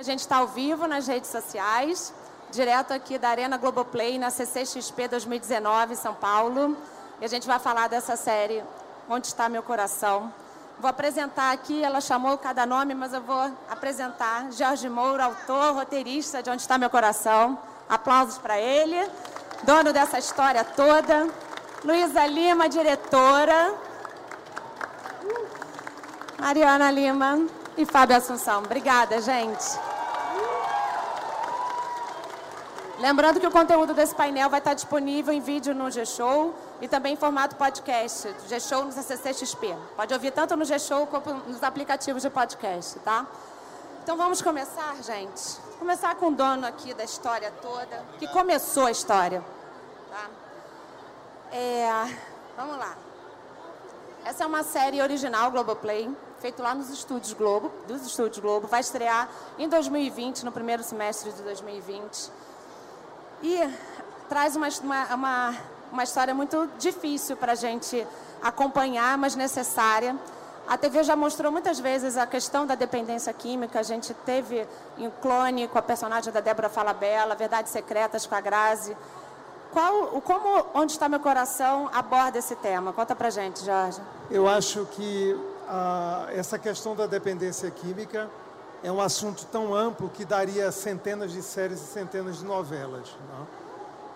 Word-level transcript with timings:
A 0.00 0.02
gente 0.02 0.20
está 0.20 0.38
ao 0.38 0.46
vivo 0.46 0.86
nas 0.86 1.06
redes 1.06 1.28
sociais, 1.28 2.10
direto 2.50 2.90
aqui 2.90 3.18
da 3.18 3.28
Arena 3.28 3.58
Globoplay, 3.58 4.18
na 4.18 4.30
CCXP 4.30 5.08
2019, 5.08 5.94
São 5.94 6.14
Paulo. 6.14 6.74
E 7.20 7.24
a 7.26 7.28
gente 7.28 7.46
vai 7.46 7.58
falar 7.58 7.86
dessa 7.86 8.16
série, 8.16 8.64
Onde 9.10 9.26
Está 9.26 9.46
Meu 9.46 9.62
Coração. 9.62 10.32
Vou 10.78 10.88
apresentar 10.88 11.52
aqui, 11.52 11.84
ela 11.84 12.00
chamou 12.00 12.38
cada 12.38 12.64
nome, 12.64 12.94
mas 12.94 13.12
eu 13.12 13.20
vou 13.20 13.52
apresentar 13.68 14.50
Jorge 14.52 14.88
Moura, 14.88 15.26
autor, 15.26 15.74
roteirista 15.74 16.42
de 16.42 16.48
Onde 16.48 16.62
Está 16.62 16.78
Meu 16.78 16.88
Coração. 16.88 17.58
Aplausos 17.86 18.38
para 18.38 18.58
ele. 18.58 19.06
Dono 19.64 19.92
dessa 19.92 20.18
história 20.18 20.64
toda. 20.64 21.28
Luísa 21.84 22.24
Lima, 22.24 22.70
diretora. 22.70 23.74
Mariana 26.38 26.90
Lima 26.90 27.46
e 27.76 27.84
Fábio 27.84 28.16
Assunção. 28.16 28.60
Obrigada, 28.60 29.20
gente. 29.20 29.89
Lembrando 33.00 33.40
que 33.40 33.46
o 33.46 33.50
conteúdo 33.50 33.94
desse 33.94 34.14
painel 34.14 34.50
vai 34.50 34.58
estar 34.58 34.74
disponível 34.74 35.32
em 35.32 35.40
vídeo 35.40 35.74
no 35.74 35.90
G-Show 35.90 36.54
e 36.82 36.86
também 36.86 37.14
em 37.14 37.16
formato 37.16 37.56
podcast, 37.56 38.28
G-Show 38.46 38.84
no 38.84 38.92
CCXP. 38.92 39.74
Pode 39.96 40.12
ouvir 40.12 40.30
tanto 40.32 40.54
no 40.54 40.66
G-Show 40.66 41.06
como 41.06 41.32
nos 41.48 41.62
aplicativos 41.62 42.20
de 42.20 42.28
podcast, 42.28 42.98
tá? 42.98 43.26
Então 44.02 44.18
vamos 44.18 44.42
começar, 44.42 44.94
gente. 45.02 45.56
Começar 45.78 46.14
com 46.16 46.26
o 46.26 46.30
dono 46.32 46.66
aqui 46.66 46.92
da 46.92 47.02
história 47.02 47.50
toda, 47.62 48.04
que 48.18 48.28
começou 48.28 48.84
a 48.84 48.90
história. 48.90 49.42
Tá? 50.10 50.28
É, 51.56 51.88
vamos 52.54 52.76
lá. 52.76 52.98
Essa 54.26 54.44
é 54.44 54.46
uma 54.46 54.62
série 54.62 55.00
original 55.00 55.50
Globoplay, 55.50 56.14
feito 56.38 56.62
lá 56.62 56.74
nos 56.74 56.90
estúdios 56.90 57.32
Globo, 57.32 57.72
dos 57.88 58.04
estúdios 58.04 58.40
Globo. 58.40 58.66
Vai 58.66 58.80
estrear 58.80 59.26
em 59.58 59.70
2020, 59.70 60.44
no 60.44 60.52
primeiro 60.52 60.82
semestre 60.82 61.32
de 61.32 61.42
2020. 61.42 62.49
E 63.42 63.68
traz 64.28 64.54
uma, 64.54 64.68
uma, 65.14 65.54
uma 65.92 66.04
história 66.04 66.34
muito 66.34 66.68
difícil 66.78 67.36
para 67.36 67.52
a 67.52 67.54
gente 67.54 68.06
acompanhar, 68.42 69.16
mas 69.18 69.34
necessária. 69.34 70.16
A 70.68 70.78
TV 70.78 71.02
já 71.02 71.16
mostrou 71.16 71.50
muitas 71.50 71.80
vezes 71.80 72.16
a 72.16 72.26
questão 72.26 72.64
da 72.64 72.74
dependência 72.74 73.32
química. 73.32 73.80
A 73.80 73.82
gente 73.82 74.14
teve 74.14 74.66
em 74.96 75.10
Clone 75.20 75.66
com 75.66 75.78
a 75.78 75.82
personagem 75.82 76.32
da 76.32 76.40
Débora 76.40 76.68
Falabella, 76.68 77.34
Verdades 77.34 77.72
Secretas 77.72 78.24
com 78.24 78.34
a 78.34 78.40
Grazi. 78.40 78.96
Qual, 79.72 80.20
como 80.20 80.66
Onde 80.74 80.92
Está 80.92 81.08
Meu 81.08 81.20
Coração 81.20 81.88
aborda 81.92 82.38
esse 82.38 82.54
tema? 82.56 82.92
Conta 82.92 83.16
pra 83.16 83.30
gente, 83.30 83.64
Jorge. 83.64 84.00
Eu 84.30 84.48
acho 84.48 84.84
que 84.86 85.36
ah, 85.68 86.26
essa 86.30 86.58
questão 86.58 86.94
da 86.94 87.06
dependência 87.06 87.70
química 87.70 88.28
é 88.82 88.90
um 88.90 89.00
assunto 89.00 89.46
tão 89.46 89.74
amplo 89.74 90.08
que 90.08 90.24
daria 90.24 90.72
centenas 90.72 91.32
de 91.32 91.42
séries 91.42 91.80
e 91.80 91.86
centenas 91.86 92.38
de 92.38 92.44
novelas. 92.44 93.08
Né? 93.28 93.46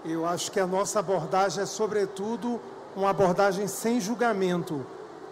Eu 0.06 0.26
acho 0.26 0.50
que 0.50 0.60
a 0.60 0.66
nossa 0.66 1.00
abordagem 1.00 1.62
é, 1.62 1.66
sobretudo, 1.66 2.60
uma 2.96 3.10
abordagem 3.10 3.66
sem 3.66 4.00
julgamento, 4.00 4.84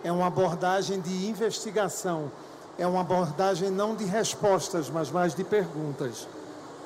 é 0.05 0.11
uma 0.11 0.27
abordagem 0.27 1.01
de 1.01 1.27
investigação, 1.27 2.31
é 2.79 2.87
uma 2.87 3.01
abordagem 3.01 3.71
não 3.71 3.95
de 3.95 4.05
respostas, 4.05 4.91
mas 4.91 5.11
mais 5.11 5.35
de 5.35 5.45
perguntas. 5.45 6.27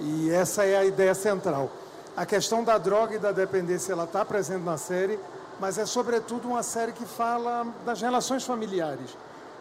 E 0.00 0.30
essa 0.30 0.64
é 0.64 0.76
a 0.76 0.84
ideia 0.84 1.14
central. 1.14 1.70
A 2.16 2.26
questão 2.26 2.62
da 2.62 2.78
droga 2.78 3.14
e 3.14 3.18
da 3.18 3.32
dependência 3.32 3.92
ela 3.92 4.04
está 4.04 4.24
presente 4.24 4.62
na 4.62 4.76
série, 4.76 5.18
mas 5.58 5.78
é 5.78 5.86
sobretudo 5.86 6.48
uma 6.48 6.62
série 6.62 6.92
que 6.92 7.06
fala 7.06 7.66
das 7.84 8.00
relações 8.00 8.44
familiares 8.44 9.16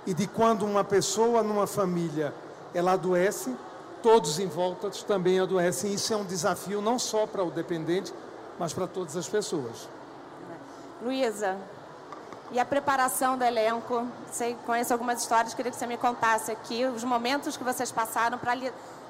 e 0.05 0.13
de 0.13 0.27
quando 0.27 0.65
uma 0.65 0.83
pessoa 0.83 1.41
numa 1.41 1.65
família 1.65 2.33
ela 2.75 2.91
adoece, 2.91 3.55
todos 4.03 4.37
em 4.39 4.47
volta 4.47 4.89
também 5.07 5.39
adoecem. 5.39 5.93
Isso 5.93 6.13
é 6.13 6.17
um 6.17 6.25
desafio 6.25 6.81
não 6.81 6.99
só 6.99 7.25
para 7.25 7.43
o 7.43 7.49
dependente, 7.49 8.13
mas 8.59 8.73
para 8.73 8.85
todas 8.85 9.15
as 9.15 9.27
pessoas. 9.27 9.87
Luísa, 11.01 11.57
e 12.51 12.59
a 12.59 12.65
preparação 12.65 13.37
do 13.37 13.43
elenco? 13.43 14.07
Sei, 14.31 14.55
conheço 14.65 14.93
algumas 14.93 15.21
histórias, 15.21 15.53
queria 15.53 15.71
que 15.71 15.77
você 15.77 15.87
me 15.87 15.97
contasse 15.97 16.51
aqui 16.51 16.85
os 16.85 17.03
momentos 17.03 17.57
que 17.57 17.63
vocês 17.63 17.91
passaram 17.91 18.37
para 18.37 18.51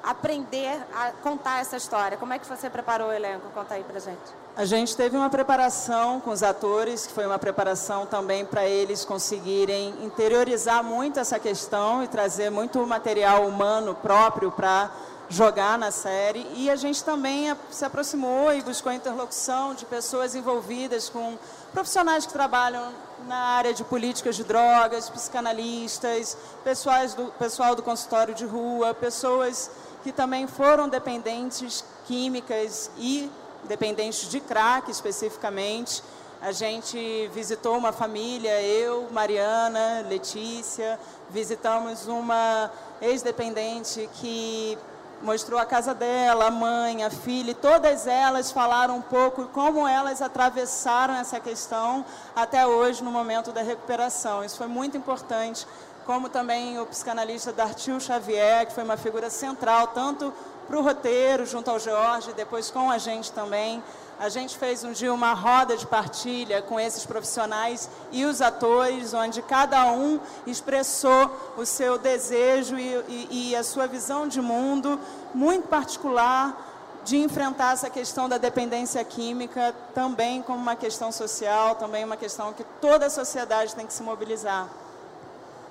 aprender 0.05 0.77
a 0.93 1.11
contar 1.23 1.61
essa 1.61 1.75
história. 1.75 2.17
Como 2.17 2.31
é 2.31 2.39
que 2.39 2.47
você 2.47 2.69
preparou 2.69 3.09
o 3.09 3.11
elenco? 3.11 3.49
Conta 3.53 3.73
aí 3.73 3.83
para 3.83 3.99
gente. 3.99 4.21
A 4.55 4.63
gente 4.63 4.95
teve 4.95 5.17
uma 5.17 5.29
preparação 5.29 6.21
com 6.21 6.29
os 6.29 6.43
atores, 6.43 7.07
que 7.07 7.13
foi 7.13 7.25
uma 7.25 7.39
preparação 7.39 8.05
também 8.05 8.45
para 8.45 8.65
eles 8.65 9.03
conseguirem 9.03 9.95
interiorizar 10.03 10.83
muito 10.83 11.19
essa 11.19 11.39
questão 11.39 12.03
e 12.03 12.07
trazer 12.07 12.49
muito 12.51 12.85
material 12.85 13.47
humano 13.47 13.95
próprio 13.95 14.51
para 14.51 14.91
jogar 15.27 15.77
na 15.77 15.91
série. 15.91 16.45
E 16.55 16.69
a 16.69 16.75
gente 16.75 17.03
também 17.03 17.55
se 17.71 17.83
aproximou 17.83 18.53
e 18.53 18.61
buscou 18.61 18.91
a 18.91 18.95
interlocução 18.95 19.73
de 19.73 19.85
pessoas 19.85 20.35
envolvidas 20.35 21.09
com 21.09 21.37
profissionais 21.73 22.25
que 22.25 22.33
trabalham 22.33 22.91
na 23.27 23.35
área 23.35 23.73
de 23.73 23.83
políticas 23.83 24.35
de 24.35 24.43
drogas, 24.43 25.09
psicanalistas, 25.09 26.37
pessoais 26.63 27.13
do, 27.13 27.25
pessoal 27.39 27.75
do 27.75 27.81
consultório 27.81 28.33
de 28.33 28.45
rua, 28.45 28.93
pessoas 28.93 29.69
que 30.05 30.11
também 30.11 30.45
foram 30.45 30.87
dependentes 30.87 31.83
químicas 32.05 32.91
e 32.95 33.27
dependentes 33.63 34.29
de 34.29 34.39
crack 34.39 34.91
especificamente. 34.91 36.03
A 36.39 36.51
gente 36.51 37.27
visitou 37.33 37.75
uma 37.75 37.91
família, 37.91 38.61
eu, 38.61 39.07
Mariana, 39.09 40.05
Letícia, 40.07 40.99
visitamos 41.31 42.05
uma 42.05 42.69
ex-dependente 43.01 44.07
que 44.21 44.77
mostrou 45.23 45.59
a 45.59 45.65
casa 45.65 45.95
dela, 45.95 46.49
a 46.49 46.51
mãe, 46.51 47.03
a 47.03 47.09
filha, 47.09 47.49
e 47.49 47.55
todas 47.55 48.05
elas 48.05 48.51
falaram 48.51 48.97
um 48.97 49.01
pouco 49.01 49.45
como 49.45 49.87
elas 49.87 50.21
atravessaram 50.21 51.15
essa 51.15 51.39
questão 51.39 52.05
até 52.35 52.67
hoje 52.67 53.03
no 53.03 53.09
momento 53.09 53.51
da 53.51 53.63
recuperação. 53.63 54.43
Isso 54.43 54.55
foi 54.55 54.67
muito 54.67 54.95
importante 54.95 55.65
como 56.05 56.29
também 56.29 56.79
o 56.79 56.85
psicanalista 56.85 57.51
Dartil 57.51 57.99
Xavier, 57.99 58.67
que 58.67 58.73
foi 58.73 58.83
uma 58.83 58.97
figura 58.97 59.29
central 59.29 59.87
tanto 59.87 60.31
para 60.67 60.77
o 60.77 60.81
roteiro, 60.81 61.45
junto 61.45 61.69
ao 61.69 61.79
Jorge, 61.79 62.33
depois 62.33 62.69
com 62.69 62.89
a 62.89 62.97
gente 62.97 63.31
também. 63.31 63.83
A 64.17 64.29
gente 64.29 64.57
fez 64.57 64.83
um 64.83 64.91
dia 64.91 65.13
uma 65.13 65.33
roda 65.33 65.75
de 65.75 65.85
partilha 65.85 66.61
com 66.61 66.79
esses 66.79 67.05
profissionais 67.05 67.89
e 68.11 68.23
os 68.23 68.41
atores, 68.41 69.13
onde 69.13 69.41
cada 69.41 69.91
um 69.91 70.19
expressou 70.47 71.53
o 71.57 71.65
seu 71.65 71.97
desejo 71.97 72.77
e, 72.77 72.95
e, 73.09 73.49
e 73.49 73.55
a 73.55 73.63
sua 73.63 73.87
visão 73.87 74.27
de 74.27 74.41
mundo 74.41 74.99
muito 75.33 75.67
particular 75.67 76.55
de 77.03 77.17
enfrentar 77.17 77.73
essa 77.73 77.89
questão 77.89 78.29
da 78.29 78.37
dependência 78.37 79.03
química 79.03 79.75
também 79.93 80.41
como 80.41 80.59
uma 80.59 80.75
questão 80.75 81.11
social, 81.11 81.75
também 81.75 82.03
uma 82.03 82.17
questão 82.17 82.53
que 82.53 82.63
toda 82.79 83.07
a 83.07 83.09
sociedade 83.09 83.75
tem 83.75 83.85
que 83.85 83.93
se 83.93 84.01
mobilizar. 84.01 84.84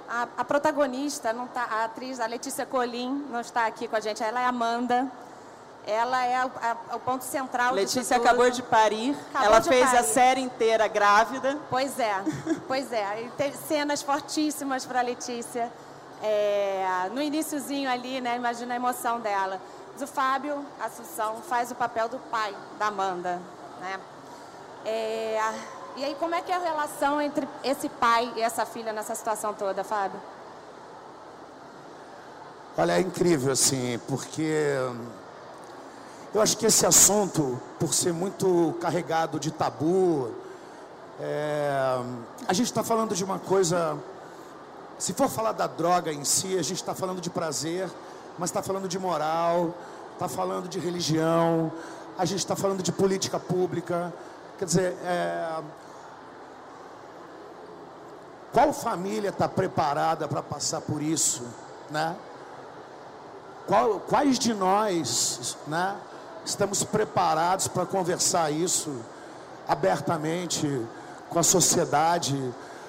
A, 0.09 0.29
a, 0.37 0.45
protagonista, 0.45 1.33
não 1.33 1.47
tá, 1.47 1.63
a 1.63 1.85
atriz, 1.85 2.21
a 2.21 2.27
Letícia 2.27 2.67
Colim, 2.67 3.27
não 3.31 3.41
está 3.41 3.67
aqui 3.67 3.89
com 3.89 3.97
a 3.97 4.01
gente. 4.01 4.23
Ela 4.23 4.41
é 4.41 4.47
Amanda. 4.47 5.11
Ela 5.87 6.25
é 6.25 6.37
a, 6.37 6.51
a, 6.91 6.97
o 6.97 7.01
ponto 7.01 7.25
central 7.25 7.75
Letícia 7.75 8.17
acabou 8.17 8.51
de 8.51 8.63
parir. 8.63 9.15
Acabou 9.31 9.49
ela 9.49 9.59
de 9.61 9.69
fez 9.69 9.85
parir. 9.85 9.99
a 9.99 10.03
série 10.03 10.41
inteira 10.41 10.89
grávida. 10.89 11.59
Pois 11.69 11.99
é, 11.99 12.15
pois 12.67 12.91
é. 12.93 13.25
E 13.25 13.31
tem 13.31 13.53
cenas 13.53 14.03
fortíssimas 14.03 14.87
para 14.87 15.01
a 15.01 15.03
Letícia. 15.03 15.71
É, 16.23 17.11
no 17.13 17.21
iníciozinho 17.21 17.91
ali, 17.91 18.21
né? 18.21 18.37
Imagina 18.37 18.73
a 18.73 18.77
emoção 18.77 19.21
dela. 19.21 19.61
Mas 19.93 20.03
o 20.03 20.07
Fábio 20.07 20.65
Assunção 20.81 21.43
faz 21.43 21.71
o 21.71 21.75
papel 21.75 22.09
do 22.09 22.19
pai 22.19 22.55
da 22.79 22.87
Amanda. 22.87 23.41
Né? 23.81 24.01
É, 24.87 25.41
e 25.97 26.05
aí, 26.05 26.17
como 26.19 26.35
é 26.35 26.43
que 26.43 26.51
é 26.51 26.57
a 26.57 26.59
relação 26.59 27.21
entre 27.21 27.49
esse 27.63 27.89
pai 27.89 28.33
e 28.37 28.41
essa 28.41 28.67
filha 28.67 28.93
nessa 28.93 29.15
situação 29.15 29.55
toda, 29.55 29.85
Fábio? 29.85 30.21
Olha, 32.77 32.99
é 32.99 33.01
incrível, 33.01 33.53
assim, 33.53 34.01
porque 34.09 34.77
eu 36.35 36.43
acho 36.43 36.57
que 36.57 36.67
esse 36.67 36.85
assunto, 36.85 37.61
por 37.79 37.95
ser 37.95 38.13
muito 38.13 38.75
carregado 38.81 39.39
de 39.39 39.53
tabu, 39.53 40.33
é, 41.21 41.97
a 42.49 42.53
gente 42.53 42.67
está 42.67 42.83
falando 42.83 43.15
de 43.15 43.23
uma 43.23 43.39
coisa. 43.39 43.97
Se 44.99 45.13
for 45.13 45.29
falar 45.29 45.53
da 45.53 45.69
droga 45.69 46.13
em 46.13 46.25
si, 46.25 46.59
a 46.59 46.63
gente 46.63 46.81
está 46.81 46.93
falando 46.93 47.21
de 47.21 47.31
prazer, 47.31 47.89
mas 48.37 48.51
está 48.51 48.61
falando 48.61 48.89
de 48.89 48.99
moral, 48.99 49.73
está 50.13 50.27
falando 50.27 50.69
de 50.69 50.81
religião, 50.81 51.71
a 52.19 52.25
gente 52.25 52.41
está 52.41 52.57
falando 52.57 52.83
de 52.83 52.91
política 52.91 53.39
pública. 53.39 54.13
Quer 54.59 54.65
dizer, 54.65 54.97
é, 55.05 55.63
qual 58.55 58.73
família 58.73 59.31
está 59.31 59.49
preparada 59.49 60.29
para 60.29 60.41
passar 60.41 60.81
por 60.81 61.03
isso, 61.03 61.43
né? 61.91 62.15
Qual, 63.67 63.99
quais 63.99 64.39
de 64.39 64.55
nós, 64.55 65.57
né, 65.67 65.97
estamos 66.45 66.85
preparados 66.85 67.67
para 67.67 67.85
conversar 67.85 68.53
isso 68.53 68.95
abertamente 69.67 70.87
com 71.29 71.39
a 71.41 71.43
sociedade, 71.43 72.39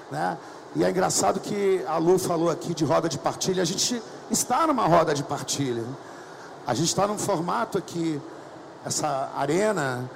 né? 0.08 0.38
E 0.76 0.84
é 0.84 0.90
engraçado 0.90 1.40
que 1.40 1.84
a 1.88 1.96
Lu 1.96 2.16
falou 2.16 2.48
aqui 2.48 2.72
de 2.72 2.84
roda 2.84 3.08
de 3.08 3.18
partilha. 3.18 3.62
A 3.62 3.66
gente 3.66 4.00
está 4.30 4.68
numa 4.68 4.86
roda 4.86 5.14
de 5.14 5.24
partilha. 5.24 5.84
A 6.64 6.74
gente 6.74 6.88
está 6.88 7.08
num 7.08 7.18
formato 7.18 7.76
aqui, 7.76 8.20
essa 8.84 9.32
arena 9.36 10.08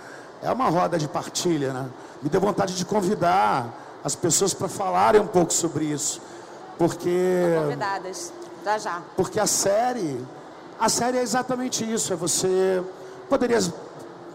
é 0.43 0.53
uma 0.53 0.69
roda 0.69 0.97
de 0.97 1.09
partilha, 1.09 1.73
né? 1.73 1.89
Me 2.23 2.29
deu 2.29 2.41
vontade 2.41 2.77
de 2.77 2.85
convidar 2.85 3.80
as 4.03 4.15
pessoas 4.15 4.55
para 4.55 4.69
falarem 4.69 5.21
um 5.21 5.27
pouco 5.27 5.53
sobre 5.53 5.85
isso, 5.85 6.21
porque 6.79 7.57
convidadas, 7.63 8.33
já 8.65 8.79
já. 8.79 9.03
Porque 9.17 9.39
a 9.39 9.47
série, 9.47 10.25
a 10.79 10.89
série 10.89 11.19
é 11.19 11.23
exatamente 11.23 11.91
isso, 11.91 12.13
é 12.13 12.17
você 12.17 12.83
poderia 13.29 13.59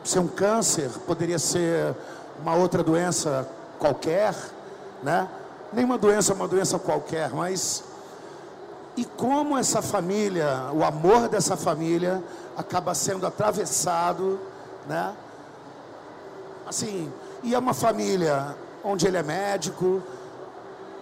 ser 0.03 0.19
um 0.19 0.27
câncer, 0.27 0.89
poderia 1.07 1.39
ser 1.39 1.95
uma 2.39 2.55
outra 2.55 2.83
doença 2.83 3.47
qualquer, 3.79 4.35
né? 5.01 5.27
Nenhuma 5.73 5.97
doença 5.97 6.31
é 6.31 6.35
uma 6.35 6.47
doença 6.47 6.77
qualquer, 6.77 7.31
mas 7.31 7.83
e 8.97 9.03
como 9.03 9.57
essa 9.57 9.81
família, 9.81 10.69
o 10.71 10.83
amor 10.83 11.27
dessa 11.27 11.57
família 11.57 12.23
acaba 12.55 12.93
sendo 12.93 13.27
atravessado, 13.27 14.39
né? 14.87 15.13
Assim, 16.65 17.11
e 17.43 17.53
é 17.53 17.59
uma 17.59 17.73
família 17.73 18.55
onde 18.85 19.07
ele 19.07 19.17
é 19.17 19.23
médico, 19.23 20.01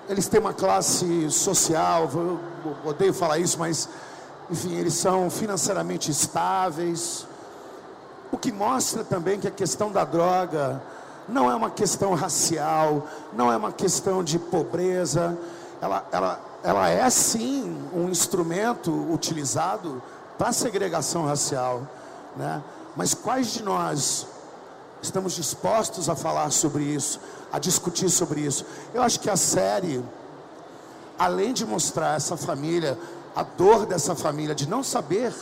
eles 0.07 0.27
têm 0.27 0.39
uma 0.39 0.53
classe 0.53 1.29
social, 1.29 2.09
eu 2.13 2.39
odeio 2.85 3.13
falar 3.13 3.39
isso, 3.39 3.59
mas 3.59 3.89
enfim, 4.49 4.75
eles 4.75 4.93
são 4.93 5.29
financeiramente 5.29 6.09
estáveis. 6.09 7.27
O 8.31 8.37
que 8.37 8.51
mostra 8.51 9.03
também 9.03 9.39
que 9.39 9.47
a 9.47 9.51
questão 9.51 9.91
da 9.91 10.05
droga 10.05 10.81
não 11.27 11.51
é 11.51 11.55
uma 11.55 11.69
questão 11.69 12.13
racial, 12.13 13.07
não 13.33 13.51
é 13.51 13.57
uma 13.57 13.71
questão 13.71 14.23
de 14.23 14.39
pobreza, 14.39 15.37
ela, 15.81 16.05
ela, 16.11 16.39
ela 16.63 16.89
é 16.89 17.09
sim 17.09 17.77
um 17.93 18.09
instrumento 18.09 18.91
utilizado 19.11 20.01
para 20.37 20.53
segregação 20.53 21.25
racial, 21.25 21.83
né? 22.35 22.61
Mas 22.95 23.13
quais 23.13 23.51
de 23.51 23.63
nós 23.63 24.27
estamos 25.07 25.33
dispostos 25.33 26.09
a 26.09 26.15
falar 26.15 26.51
sobre 26.51 26.83
isso, 26.83 27.19
a 27.51 27.59
discutir 27.59 28.09
sobre 28.09 28.41
isso? 28.41 28.65
Eu 28.93 29.01
acho 29.01 29.19
que 29.19 29.29
a 29.29 29.37
série, 29.37 30.03
além 31.17 31.53
de 31.53 31.65
mostrar 31.65 32.15
essa 32.15 32.37
família, 32.37 32.97
a 33.35 33.43
dor 33.43 33.85
dessa 33.85 34.15
família 34.15 34.53
de 34.53 34.67
não 34.67 34.83
saber 34.83 35.33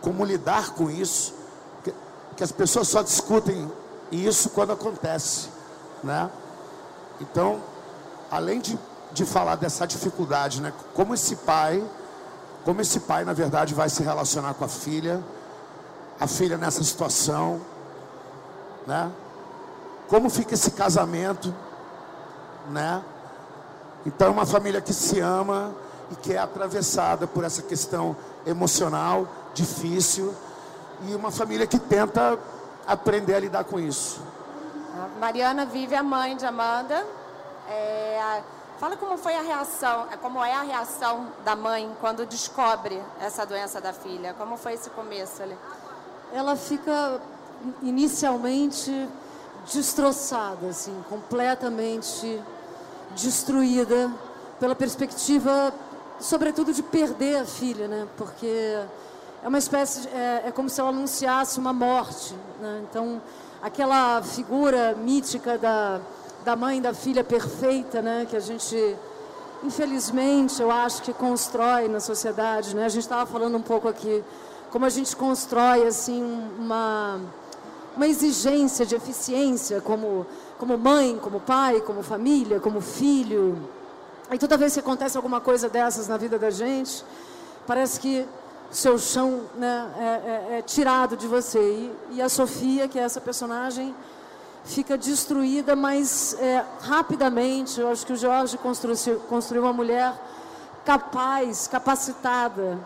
como 0.00 0.24
lidar 0.24 0.74
com 0.74 0.90
isso, 0.90 1.34
que, 1.82 1.92
que 2.36 2.44
as 2.44 2.52
pessoas 2.52 2.88
só 2.88 3.02
discutem 3.02 3.70
isso 4.10 4.50
quando 4.50 4.72
acontece, 4.72 5.48
né? 6.02 6.30
Então, 7.20 7.60
além 8.30 8.60
de, 8.60 8.78
de 9.12 9.24
falar 9.24 9.56
dessa 9.56 9.86
dificuldade, 9.86 10.60
né? 10.60 10.72
Como 10.94 11.14
esse 11.14 11.36
pai, 11.36 11.82
como 12.64 12.80
esse 12.80 13.00
pai 13.00 13.24
na 13.24 13.32
verdade 13.32 13.74
vai 13.74 13.88
se 13.88 14.02
relacionar 14.02 14.54
com 14.54 14.64
a 14.64 14.68
filha, 14.68 15.22
a 16.20 16.26
filha 16.26 16.56
nessa 16.56 16.82
situação, 16.82 17.60
né? 18.86 19.10
Como 20.08 20.30
fica 20.30 20.54
esse 20.54 20.70
casamento, 20.70 21.52
né? 22.70 23.02
Então, 24.04 24.28
é 24.28 24.30
uma 24.30 24.46
família 24.46 24.80
que 24.80 24.94
se 24.94 25.18
ama 25.20 25.74
e 26.12 26.16
que 26.16 26.32
é 26.32 26.38
atravessada 26.38 27.26
por 27.26 27.42
essa 27.42 27.62
questão 27.62 28.16
emocional 28.46 29.26
difícil 29.52 30.32
e 31.08 31.14
uma 31.14 31.30
família 31.30 31.66
que 31.66 31.78
tenta 31.78 32.38
aprender 32.86 33.34
a 33.34 33.40
lidar 33.40 33.64
com 33.64 33.80
isso. 33.80 34.20
A 34.94 35.18
Mariana 35.18 35.66
vive 35.66 35.94
a 35.94 36.02
mãe 36.02 36.36
de 36.36 36.46
Amanda. 36.46 37.04
É, 37.68 38.20
a, 38.22 38.42
fala 38.78 38.96
como 38.96 39.18
foi 39.18 39.34
a 39.34 39.42
reação, 39.42 40.06
é, 40.12 40.16
como 40.16 40.42
é 40.42 40.52
a 40.52 40.62
reação 40.62 41.26
da 41.44 41.56
mãe 41.56 41.90
quando 42.00 42.24
descobre 42.24 43.02
essa 43.20 43.44
doença 43.44 43.80
da 43.80 43.92
filha. 43.92 44.34
Como 44.38 44.56
foi 44.56 44.74
esse 44.74 44.88
começo 44.90 45.42
ali? 45.42 45.56
Ela 46.32 46.54
fica 46.56 47.20
inicialmente 47.82 49.08
destroçada, 49.72 50.68
assim, 50.68 50.94
completamente 51.08 52.40
destruída 53.14 54.10
pela 54.60 54.74
perspectiva, 54.74 55.72
sobretudo, 56.20 56.72
de 56.72 56.82
perder 56.82 57.36
a 57.36 57.44
filha, 57.44 57.88
né? 57.88 58.06
Porque 58.16 58.46
é 59.42 59.48
uma 59.48 59.58
espécie, 59.58 60.02
de, 60.02 60.08
é, 60.08 60.44
é, 60.46 60.50
como 60.50 60.68
se 60.68 60.80
ela 60.80 60.90
anunciasse 60.90 61.58
uma 61.58 61.72
morte. 61.72 62.34
Né? 62.60 62.84
Então, 62.90 63.20
aquela 63.62 64.22
figura 64.22 64.94
mítica 64.94 65.58
da, 65.58 66.00
da 66.44 66.56
mãe 66.56 66.80
da 66.80 66.92
filha 66.94 67.22
perfeita, 67.22 68.02
né? 68.02 68.26
que 68.28 68.36
a 68.36 68.40
gente, 68.40 68.96
infelizmente, 69.62 70.60
eu 70.60 70.70
acho 70.70 71.02
que 71.02 71.12
constrói 71.12 71.86
na 71.88 72.00
sociedade. 72.00 72.74
Né? 72.74 72.86
A 72.86 72.88
gente 72.88 73.02
estava 73.02 73.26
falando 73.26 73.56
um 73.56 73.62
pouco 73.62 73.88
aqui 73.88 74.24
como 74.70 74.84
a 74.84 74.90
gente 74.90 75.14
constrói 75.14 75.86
assim 75.86 76.22
uma, 76.58 77.20
uma 77.96 78.06
exigência 78.06 78.84
de 78.84 78.94
eficiência 78.94 79.80
como, 79.80 80.26
como 80.58 80.76
mãe, 80.76 81.18
como 81.20 81.40
pai, 81.40 81.80
como 81.80 82.02
família, 82.02 82.60
como 82.60 82.80
filho. 82.80 83.58
E 84.30 84.38
toda 84.38 84.56
vez 84.56 84.74
que 84.74 84.80
acontece 84.80 85.16
alguma 85.16 85.40
coisa 85.40 85.68
dessas 85.68 86.06
na 86.06 86.18
vida 86.18 86.38
da 86.38 86.50
gente, 86.50 87.02
parece 87.66 87.98
que 87.98 88.26
seu 88.70 88.98
chão 88.98 89.42
né, 89.54 89.90
é, 89.96 90.02
é, 90.02 90.58
é, 90.58 90.62
tirado 90.62 91.16
de 91.16 91.26
você. 91.26 91.58
E, 91.58 92.16
e, 92.16 92.22
a 92.22 92.28
Sofia, 92.28 92.86
que 92.86 92.98
é 92.98 93.02
essa 93.02 93.20
personagem, 93.20 93.94
fica 94.64 94.98
destruída, 94.98 95.74
mas 95.74 96.36
é, 96.38 96.64
rapidamente. 96.82 97.80
Eu 97.80 97.88
acho 97.88 98.04
que 98.04 98.12
o 98.12 98.16
Jorge 98.16 98.58
construiu, 98.58 99.20
construiu 99.20 99.62
uma 99.62 99.72
mulher 99.72 100.12
capaz, 100.84 101.66
capacitada, 101.66 102.78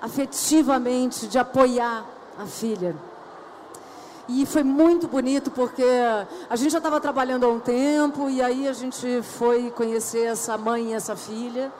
afetivamente, 0.00 1.26
de 1.26 1.38
apoiar 1.38 2.04
a 2.38 2.46
filha. 2.46 2.94
E 4.32 4.46
foi 4.46 4.62
muito 4.62 5.08
bonito 5.08 5.50
porque 5.50 5.82
a 6.48 6.54
gente 6.54 6.70
já 6.70 6.78
estava 6.78 7.00
trabalhando 7.00 7.44
há 7.44 7.48
um 7.48 7.58
tempo 7.58 8.30
e 8.30 8.40
aí 8.40 8.68
a 8.68 8.72
gente 8.72 9.22
foi 9.22 9.72
conhecer 9.72 10.24
essa 10.26 10.56
mãe 10.56 10.92
e 10.92 10.94
essa 10.94 11.16
filha 11.16 11.72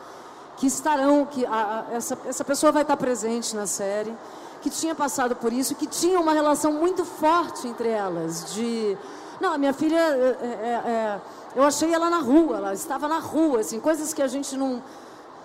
que 0.56 0.66
estarão, 0.66 1.24
que 1.24 1.46
a, 1.46 1.86
a, 1.88 1.94
essa, 1.94 2.18
essa 2.26 2.44
pessoa 2.44 2.72
vai 2.72 2.82
estar 2.82 2.96
presente 2.96 3.54
na 3.54 3.68
série, 3.68 4.12
que 4.60 4.68
tinha 4.68 4.96
passado 4.96 5.36
por 5.36 5.52
isso, 5.52 5.76
que 5.76 5.86
tinha 5.86 6.18
uma 6.18 6.32
relação 6.32 6.72
muito 6.72 7.04
forte 7.04 7.68
entre 7.68 7.88
elas, 7.88 8.52
de... 8.52 8.98
Não, 9.40 9.54
a 9.54 9.58
minha 9.58 9.72
filha, 9.72 9.96
é, 9.96 10.36
é, 10.42 10.90
é, 10.90 11.20
eu 11.54 11.62
achei 11.62 11.94
ela 11.94 12.10
na 12.10 12.18
rua, 12.18 12.56
ela 12.56 12.74
estava 12.74 13.06
na 13.06 13.20
rua, 13.20 13.60
assim, 13.60 13.78
coisas 13.78 14.12
que 14.12 14.20
a 14.20 14.26
gente 14.26 14.56
não, 14.56 14.82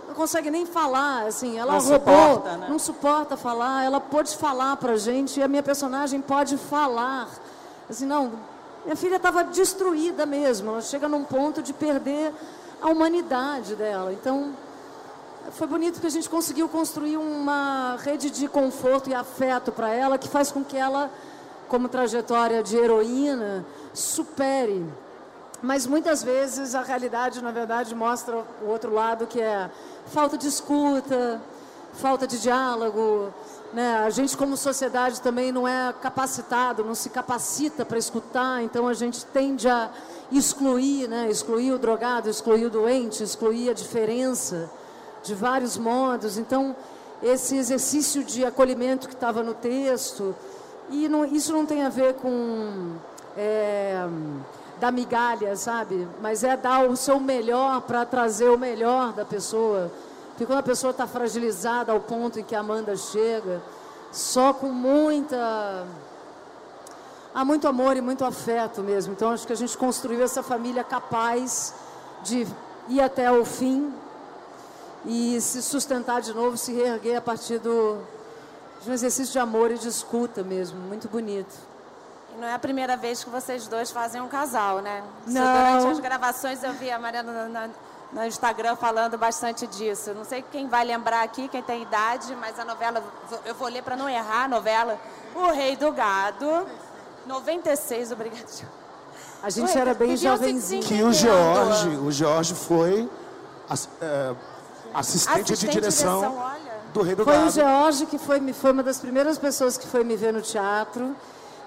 não 0.07 0.13
consegue 0.13 0.49
nem 0.49 0.65
falar, 0.65 1.25
assim, 1.25 1.57
ela 1.57 1.73
não 1.73 1.79
roubou, 1.79 1.99
suporta, 1.99 2.57
né? 2.57 2.67
não 2.69 2.79
suporta 2.79 3.37
falar, 3.37 3.83
ela 3.83 3.99
pôde 3.99 4.35
falar 4.37 4.75
pra 4.77 4.97
gente, 4.97 5.39
e 5.39 5.43
a 5.43 5.47
minha 5.47 5.63
personagem 5.63 6.21
pode 6.21 6.57
falar, 6.57 7.27
assim, 7.89 8.05
não, 8.05 8.33
minha 8.83 8.95
filha 8.95 9.15
estava 9.15 9.43
destruída 9.43 10.25
mesmo, 10.25 10.71
ela 10.71 10.81
chega 10.81 11.07
num 11.07 11.23
ponto 11.23 11.61
de 11.61 11.73
perder 11.73 12.33
a 12.81 12.87
humanidade 12.87 13.75
dela, 13.75 14.13
então 14.13 14.53
foi 15.51 15.67
bonito 15.67 15.99
que 15.99 16.07
a 16.07 16.11
gente 16.11 16.29
conseguiu 16.29 16.67
construir 16.67 17.17
uma 17.17 17.97
rede 17.97 18.29
de 18.29 18.47
conforto 18.47 19.09
e 19.09 19.13
afeto 19.13 19.71
para 19.71 19.89
ela, 19.89 20.17
que 20.17 20.27
faz 20.27 20.51
com 20.51 20.63
que 20.63 20.75
ela, 20.75 21.09
como 21.67 21.87
trajetória 21.87 22.63
de 22.63 22.75
heroína, 22.75 23.65
supere. 23.93 24.85
Mas 25.61 25.87
muitas 25.87 26.23
vezes 26.23 26.75
a 26.75 26.81
realidade, 26.81 27.41
na 27.41 27.51
verdade, 27.51 27.95
mostra 27.95 28.43
o 28.61 28.67
outro 28.67 28.93
lado, 28.93 29.25
que 29.25 29.41
é 29.41 29.69
falta 30.07 30.37
de 30.37 30.47
escuta, 30.47 31.41
falta 31.93 32.27
de 32.27 32.39
diálogo. 32.39 33.33
Né? 33.73 33.97
A 34.05 34.09
gente, 34.09 34.37
como 34.37 34.55
sociedade, 34.55 35.21
também 35.21 35.51
não 35.51 35.67
é 35.67 35.93
capacitado, 36.01 36.83
não 36.83 36.95
se 36.95 37.09
capacita 37.09 37.85
para 37.85 37.97
escutar, 37.97 38.61
então 38.63 38.87
a 38.87 38.93
gente 38.93 39.25
tende 39.25 39.67
a 39.67 39.89
excluir, 40.31 41.07
né? 41.07 41.29
excluir 41.29 41.71
o 41.71 41.77
drogado, 41.77 42.29
excluir 42.29 42.65
o 42.65 42.69
doente, 42.69 43.23
excluir 43.23 43.69
a 43.69 43.73
diferença 43.73 44.69
de 45.23 45.33
vários 45.33 45.77
modos. 45.77 46.37
Então, 46.37 46.75
esse 47.23 47.57
exercício 47.57 48.23
de 48.23 48.45
acolhimento 48.45 49.07
que 49.07 49.13
estava 49.13 49.41
no 49.41 49.53
texto, 49.53 50.35
e 50.89 51.09
não, 51.09 51.25
isso 51.25 51.51
não 51.51 51.65
tem 51.65 51.83
a 51.83 51.89
ver 51.89 52.13
com 52.15 52.95
é, 53.35 54.07
dar 54.79 54.91
migalha, 54.91 55.55
sabe? 55.55 56.07
Mas 56.21 56.43
é 56.43 56.55
dar 56.55 56.87
o 56.89 56.95
seu 56.95 57.19
melhor 57.19 57.81
para 57.81 58.05
trazer 58.05 58.49
o 58.49 58.57
melhor 58.57 59.13
da 59.13 59.25
pessoa. 59.25 59.91
Porque 60.29 60.45
quando 60.45 60.59
a 60.59 60.63
pessoa 60.63 60.91
está 60.91 61.07
fragilizada 61.07 61.91
ao 61.91 61.99
ponto 61.99 62.39
em 62.39 62.43
que 62.43 62.55
a 62.55 62.59
Amanda 62.59 62.95
chega, 62.95 63.61
só 64.11 64.53
com 64.53 64.67
muita. 64.67 65.85
Há 67.33 67.43
muito 67.43 67.67
amor 67.67 67.97
e 67.97 68.01
muito 68.01 68.23
afeto 68.23 68.81
mesmo. 68.81 69.13
Então 69.13 69.31
acho 69.31 69.45
que 69.45 69.53
a 69.53 69.57
gente 69.57 69.77
construiu 69.77 70.23
essa 70.23 70.41
família 70.41 70.83
capaz 70.83 71.73
de 72.23 72.47
ir 72.89 73.01
até 73.01 73.31
o 73.31 73.43
fim 73.43 73.93
e 75.05 75.39
se 75.39 75.61
sustentar 75.61 76.21
de 76.21 76.33
novo, 76.33 76.57
se 76.57 76.73
reerguer 76.73 77.17
a 77.17 77.21
partir 77.21 77.59
do, 77.59 77.97
de 78.81 78.89
um 78.89 78.93
exercício 78.93 79.31
de 79.31 79.39
amor 79.39 79.69
e 79.71 79.77
de 79.77 79.87
escuta 79.87 80.43
mesmo, 80.43 80.79
muito 80.79 81.07
bonito. 81.07 81.74
Não 82.39 82.47
é 82.47 82.53
a 82.53 82.59
primeira 82.59 82.97
vez 82.97 83.23
que 83.23 83.29
vocês 83.29 83.67
dois 83.67 83.91
fazem 83.91 84.21
um 84.21 84.27
casal, 84.27 84.81
né? 84.81 85.03
Não. 85.25 85.41
Durante 85.41 85.87
as 85.93 85.99
gravações 85.99 86.63
eu 86.63 86.73
vi 86.73 86.91
a 86.91 86.99
Mariana 86.99 87.47
na, 87.47 87.69
no 88.11 88.25
Instagram 88.25 88.75
falando 88.75 89.17
bastante 89.17 89.65
disso. 89.67 90.13
Não 90.13 90.25
sei 90.25 90.43
quem 90.51 90.67
vai 90.67 90.83
lembrar 90.83 91.23
aqui, 91.23 91.47
quem 91.47 91.61
tem 91.61 91.81
idade, 91.81 92.35
mas 92.35 92.59
a 92.59 92.65
novela, 92.65 93.03
eu 93.45 93.55
vou 93.55 93.67
ler 93.67 93.83
para 93.83 93.95
não 93.95 94.09
errar 94.09 94.45
a 94.45 94.47
novela. 94.47 94.99
O 95.33 95.51
Rei 95.51 95.75
do 95.75 95.91
Gado, 95.91 96.65
96, 97.25 98.11
obrigado. 98.11 98.65
A 99.41 99.49
gente 99.49 99.77
era 99.77 99.93
bem 99.93 100.17
jovenzinho. 100.17 100.83
Que 100.83 101.03
o 101.03 101.13
George, 101.13 101.89
o 101.89 102.11
George 102.11 102.53
foi 102.53 103.09
é, 104.01 104.35
assistente, 104.93 105.53
assistente, 105.53 105.55
de 105.55 105.67
direção, 105.67 106.21
de 106.21 106.27
direção 106.27 106.55
do 106.93 107.01
Rei 107.01 107.15
do 107.15 107.23
foi 107.23 107.33
Gado. 107.33 107.51
Foi 107.51 107.63
o 107.63 107.65
George 107.65 108.05
que 108.05 108.17
foi, 108.17 108.53
foi 108.53 108.71
uma 108.71 108.83
das 108.83 108.99
primeiras 108.99 109.37
pessoas 109.37 109.77
que 109.77 109.87
foi 109.87 110.03
me 110.03 110.15
ver 110.15 110.33
no 110.33 110.41
teatro 110.41 111.15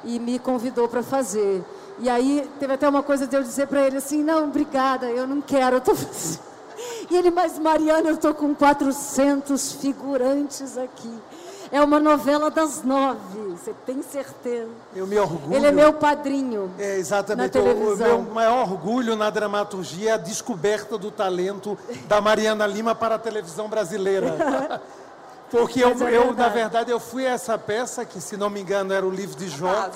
e 0.05 0.19
me 0.19 0.39
convidou 0.39 0.89
para 0.89 1.03
fazer. 1.03 1.65
E 1.99 2.09
aí 2.09 2.49
teve 2.61 2.75
até 2.75 2.89
uma 2.89 3.03
coisa 3.03 3.27
de 3.27 3.37
eu 3.37 3.43
dizer 3.43 3.67
para 3.67 3.87
ele 3.87 3.97
assim, 3.97 4.23
não, 4.23 4.45
obrigada, 4.45 5.07
eu 5.07 5.27
não 5.27 5.41
quero, 5.41 5.77
eu 5.77 5.81
tô 5.81 5.95
E 7.11 7.17
ele, 7.17 7.31
mas 7.31 7.59
Mariana, 7.59 8.09
eu 8.09 8.17
tô 8.17 8.33
com 8.33 8.55
400 8.55 9.73
figurantes 9.73 10.79
aqui. 10.79 11.13
É 11.71 11.83
uma 11.83 12.01
novela 12.01 12.51
das 12.51 12.83
nove, 12.83 13.39
você 13.51 13.75
tem 13.85 14.03
certeza. 14.03 14.71
Eu 14.97 15.07
me 15.07 15.19
orgulho. 15.19 15.55
Ele 15.55 15.67
é 15.67 15.73
meu 15.73 15.93
padrinho. 15.93 16.71
É, 16.79 16.97
exatamente. 16.97 17.59
O, 17.59 17.93
o 17.93 17.97
meu 17.97 18.23
maior 18.23 18.63
orgulho 18.71 19.15
na 19.15 19.29
dramaturgia 19.29 20.11
é 20.11 20.15
a 20.15 20.17
descoberta 20.17 20.97
do 20.97 21.11
talento 21.11 21.77
da 22.07 22.23
Mariana 22.23 22.67
Lima 22.67 22.95
para 22.95 23.17
a 23.17 23.19
televisão 23.19 23.69
brasileira. 23.69 24.81
Porque 25.51 25.83
eu, 25.83 25.97
é 26.07 26.17
eu, 26.17 26.35
na 26.35 26.49
verdade, 26.49 26.91
eu 26.91 27.01
fui 27.01 27.27
a 27.27 27.31
essa 27.31 27.57
peça, 27.57 28.05
que 28.05 28.21
se 28.21 28.37
não 28.37 28.51
me 28.51 28.61
engano 28.61 28.93
era 28.93 29.07
o 29.07 29.11
livro 29.11 29.37
de 29.37 29.49
Jó. 29.49 29.91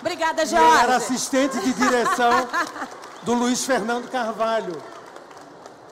Obrigada, 0.00 0.44
Jorge. 0.44 0.64
Eu 0.64 0.78
era 0.78 0.96
assistente 0.96 1.58
de 1.60 1.72
direção 1.72 2.48
do 3.22 3.34
Luiz 3.34 3.64
Fernando 3.64 4.10
Carvalho. 4.10 4.76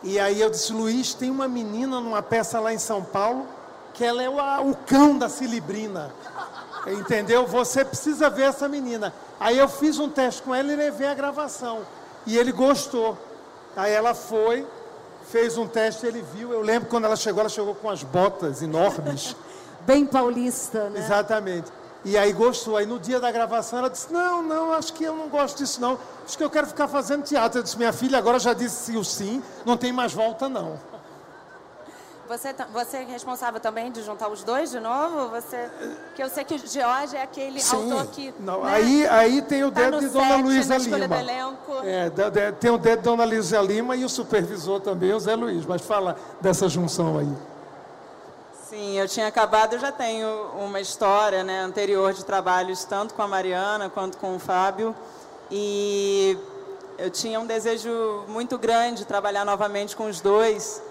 E 0.03 0.19
aí 0.19 0.41
eu 0.41 0.51
disse, 0.51 0.73
Luiz, 0.73 1.15
tem 1.15 1.31
uma 1.31 1.49
menina 1.49 2.01
numa 2.01 2.23
peça 2.23 2.61
lá 2.61 2.73
em 2.73 2.79
São 2.79 3.03
Paulo, 3.03 3.47
que 3.95 4.05
ela 4.05 4.23
é 4.23 4.29
o, 4.29 4.71
o 4.71 4.77
cão 4.87 5.17
da 5.17 5.29
Cilibrina. 5.29 6.13
Entendeu? 6.87 7.47
Você 7.47 7.85
precisa 7.85 8.31
ver 8.31 8.45
essa 8.45 8.69
menina. 8.69 9.13
Aí 9.41 9.59
eu 9.59 9.69
fiz 9.69 9.99
um 9.99 10.09
teste 10.09 10.43
com 10.43 10.55
ela 10.55 10.73
e 10.73 10.77
levei 10.77 11.09
a 11.09 11.15
gravação. 11.15 11.81
E 12.25 12.37
ele 12.37 12.53
gostou. 12.53 13.19
Aí 13.75 13.93
ela 13.93 14.15
foi, 14.15 14.67
fez 15.31 15.57
um 15.59 15.67
teste, 15.67 16.07
ele 16.07 16.25
viu. 16.35 16.53
Eu 16.53 16.61
lembro 16.61 16.89
quando 16.89 17.05
ela 17.05 17.17
chegou, 17.17 17.41
ela 17.41 17.49
chegou 17.49 17.75
com 17.75 17.91
as 17.91 18.03
botas 18.03 18.63
enormes. 18.63 19.37
Bem 19.87 20.05
paulista, 20.05 20.91
né? 20.91 20.99
Exatamente. 20.99 21.71
E 22.05 22.17
aí 22.17 22.33
gostou. 22.33 22.77
Aí 22.77 22.87
no 22.87 22.99
dia 22.99 23.21
da 23.21 23.31
gravação 23.31 23.79
ela 23.79 23.91
disse: 23.91 24.13
Não, 24.13 24.43
não, 24.43 24.73
acho 24.73 24.93
que 24.93 25.05
eu 25.05 25.15
não 25.15 25.29
gosto 25.29 25.59
disso, 25.59 25.81
não. 25.81 25.99
Acho 26.25 26.37
que 26.37 26.45
eu 26.45 26.51
quero 26.51 26.67
ficar 26.67 26.89
fazendo 26.89 27.23
teatro. 27.23 27.59
Eu 27.59 27.63
disse: 27.63 27.77
Minha 27.77 27.93
filha 27.93 28.19
agora 28.19 28.39
já 28.39 28.53
disse 28.53 28.97
o 28.97 29.05
sim, 29.05 29.43
não 29.65 29.77
tem 29.77 29.93
mais 29.93 30.13
volta, 30.13 30.49
não. 30.49 30.79
Você, 32.29 32.55
você 32.73 32.97
é 32.99 33.05
responsável 33.05 33.61
também 33.61 33.93
de 33.93 34.03
juntar 34.03 34.29
os 34.29 34.43
dois 34.43 34.71
de 34.71 34.81
novo? 34.81 35.29
Você, 35.29 35.71
que 36.15 36.23
eu 36.23 36.29
sei 36.29 36.45
que 36.45 36.55
o 36.55 36.59
George 36.67 37.17
é 37.17 37.23
aquele 37.23 37.61
Sim. 37.61 37.93
autor 37.93 38.07
que. 38.11 38.35
Não, 38.41 38.65
né, 38.65 38.75
aí, 38.75 39.07
aí 39.07 39.43
tem 39.43 39.63
o 39.63 39.71
tá 39.71 39.83
dedo 39.83 40.01
de 40.01 40.09
Dona 40.09 40.37
Luísa 40.37 40.77
Lima. 40.77 40.99
É, 41.85 42.11
tem 42.53 42.71
o 42.71 42.79
dedo 42.79 42.99
de 42.99 43.05
Dona 43.05 43.25
Luísa 43.25 43.61
Lima 43.61 43.95
e 43.95 44.05
o 44.05 44.09
supervisor 44.09 44.81
também, 44.81 45.13
o 45.13 45.21
Zé 45.21 45.37
Luiz. 45.37 45.65
Mas 45.65 45.83
fala 45.83 46.17
dessa 46.41 46.69
junção 46.69 47.19
aí. 47.19 47.33
Sim, 48.69 48.99
eu 48.99 49.07
tinha 49.07 49.29
acabado, 49.29 49.75
eu 49.75 49.79
já 49.79 49.93
tenho 49.93 50.29
uma 50.59 50.81
história 50.81 51.45
né, 51.45 51.61
anterior 51.61 52.13
de 52.13 52.25
trabalhos 52.25 52.85
tanto 52.85 53.15
com 53.15 53.23
a 53.23 53.29
Mariana 53.29 53.89
quanto 53.89 54.19
com 54.19 54.35
o 54.35 54.39
Fábio. 54.41 54.93
E 55.49 56.37
eu 56.99 57.09
tinha 57.09 57.39
um 57.39 57.47
desejo 57.47 58.25
muito 58.27 58.59
grande 58.59 58.99
de 58.99 59.05
trabalhar 59.05 59.45
novamente 59.45 59.95
com 59.95 60.09
os 60.09 60.21
dois. 60.21 60.83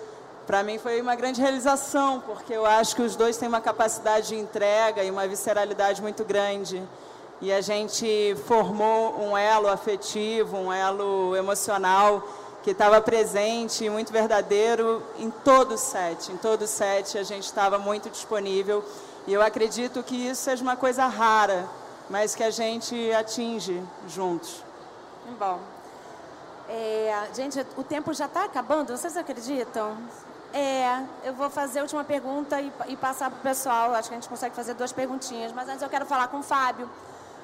Para 0.45 0.61
mim 0.61 0.77
foi 0.77 1.01
uma 1.01 1.15
grande 1.15 1.41
realização, 1.41 2.21
porque 2.21 2.53
eu 2.53 2.65
acho 2.67 2.95
que 2.95 3.01
os 3.01 3.15
dois 3.15 3.35
têm 3.35 3.47
uma 3.47 3.61
capacidade 3.61 4.27
de 4.27 4.35
entrega 4.35 5.03
e 5.03 5.09
uma 5.09 5.27
visceralidade 5.27 6.01
muito 6.03 6.23
grande. 6.23 6.83
E 7.41 7.51
a 7.51 7.61
gente 7.61 8.35
formou 8.45 9.19
um 9.19 9.35
elo 9.35 9.67
afetivo, 9.67 10.55
um 10.55 10.71
elo 10.71 11.35
emocional 11.35 12.23
que 12.61 12.71
estava 12.71 13.01
presente 13.01 13.85
e 13.85 13.89
muito 13.89 14.13
verdadeiro 14.13 15.01
em 15.17 15.31
todo 15.31 15.73
o 15.73 15.77
set. 15.77 16.31
Em 16.31 16.37
todo 16.37 16.61
o 16.61 16.67
set 16.67 17.17
a 17.17 17.23
gente 17.23 17.43
estava 17.43 17.79
muito 17.79 18.09
disponível. 18.09 18.83
E 19.27 19.33
eu 19.33 19.41
acredito 19.41 20.03
que 20.03 20.15
isso 20.15 20.43
seja 20.43 20.61
uma 20.61 20.75
coisa 20.75 21.07
rara, 21.07 21.67
mas 22.07 22.35
que 22.35 22.43
a 22.43 22.51
gente 22.51 23.11
atinge 23.13 23.83
juntos. 24.07 24.63
Bom. 25.39 25.59
É, 26.69 27.27
gente, 27.35 27.65
o 27.77 27.83
tempo 27.83 28.13
já 28.13 28.25
está 28.25 28.45
acabando, 28.45 28.95
vocês 28.95 29.17
acreditam? 29.17 29.97
É, 30.57 31.03
eu 31.25 31.33
vou 31.33 31.50
fazer 31.50 31.79
a 31.79 31.81
última 31.81 32.05
pergunta 32.05 32.62
e, 32.62 32.71
e 32.88 32.95
passar 32.95 33.29
para 33.29 33.39
o 33.39 33.41
pessoal. 33.41 33.93
Acho 33.93 34.07
que 34.07 34.15
a 34.15 34.17
gente 34.17 34.29
consegue 34.29 34.55
fazer 34.55 34.74
duas 34.74 34.93
perguntinhas. 34.93 35.51
Mas 35.51 35.67
antes 35.67 35.81
eu 35.81 35.89
quero 35.89 36.05
falar 36.05 36.29
com 36.29 36.39
o 36.39 36.43
Fábio 36.43 36.89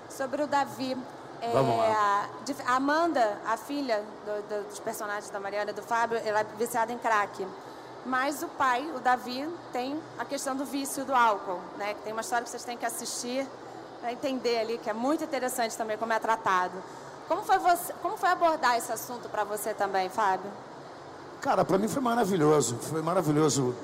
sobre 0.09 0.41
o 0.41 0.47
Davi. 0.47 0.97
É, 1.41 1.51
Vamos 1.51 1.77
lá. 1.77 2.29
A 2.67 2.75
Amanda, 2.75 3.37
a 3.45 3.57
filha 3.57 4.01
do, 4.25 4.41
do, 4.47 4.69
dos 4.69 4.79
personagens 4.79 5.29
da 5.29 5.41
Mariana 5.41 5.71
e 5.71 5.73
do 5.73 5.81
Fábio, 5.81 6.21
ela 6.23 6.39
é 6.39 6.43
viciada 6.57 6.93
em 6.93 6.97
crack. 6.97 7.45
Mas 8.05 8.41
o 8.43 8.47
pai, 8.47 8.89
o 8.95 8.99
Davi, 9.01 9.45
tem 9.73 10.01
a 10.17 10.23
questão 10.23 10.55
do 10.55 10.63
vício 10.63 11.03
do 11.03 11.13
álcool, 11.13 11.59
né? 11.77 11.93
Que 11.95 12.03
tem 12.03 12.13
uma 12.13 12.21
história 12.21 12.45
que 12.45 12.49
vocês 12.49 12.63
têm 12.63 12.77
que 12.77 12.85
assistir 12.85 13.45
para 13.99 14.13
entender 14.13 14.57
ali, 14.57 14.77
que 14.77 14.89
é 14.89 14.93
muito 14.93 15.21
interessante 15.21 15.75
também 15.75 15.97
como 15.97 16.13
é 16.13 16.19
tratado. 16.19 16.81
Como 17.27 17.43
foi, 17.43 17.57
você, 17.59 17.93
como 18.01 18.15
foi 18.15 18.29
abordar 18.29 18.77
esse 18.77 18.91
assunto 18.91 19.27
para 19.27 19.43
você 19.43 19.73
também, 19.73 20.09
Fábio? 20.09 20.49
Cara, 21.41 21.65
para 21.65 21.79
mim 21.79 21.87
foi 21.87 22.01
maravilhoso. 22.03 22.75
Foi 22.75 23.01
maravilhoso 23.01 23.75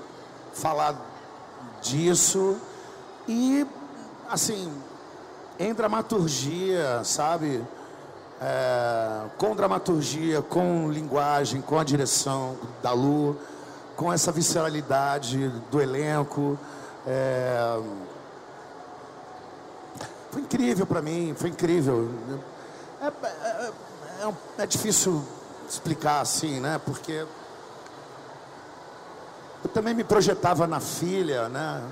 falar 0.53 0.95
disso. 1.81 2.55
E, 3.27 3.65
assim, 4.29 4.71
em 5.57 5.73
dramaturgia, 5.73 7.03
sabe? 7.03 7.65
É, 8.39 9.23
com 9.39 9.55
dramaturgia, 9.55 10.43
com 10.43 10.91
linguagem, 10.91 11.59
com 11.59 11.79
a 11.79 11.83
direção 11.83 12.55
da 12.83 12.91
Lu, 12.91 13.35
com 13.95 14.13
essa 14.13 14.31
visceralidade 14.31 15.49
do 15.71 15.81
elenco. 15.81 16.59
É, 17.07 17.79
foi 20.29 20.43
incrível 20.43 20.85
para 20.85 21.01
mim, 21.01 21.33
foi 21.35 21.49
incrível. 21.49 22.11
É, 23.01 23.07
é, 23.07 23.71
é, 24.27 24.33
é 24.59 24.65
difícil 24.67 25.23
explicar 25.67 26.21
assim, 26.21 26.59
né? 26.59 26.79
Porque 26.85 27.25
eu 29.63 29.69
também 29.69 29.93
me 29.93 30.03
projetava 30.03 30.67
na 30.67 30.79
filha, 30.79 31.49
né? 31.49 31.83